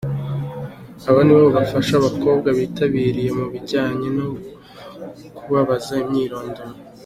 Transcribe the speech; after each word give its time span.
Aba 1.09 1.19
nibo 1.25 1.45
bafasha 1.57 1.93
abakobwa 1.95 2.47
bitabiriye 2.59 3.29
mu 3.39 3.45
bijyanye 3.53 4.07
no 4.17 4.27
kubabaza 5.37 5.93
imyirondoro. 6.03 6.63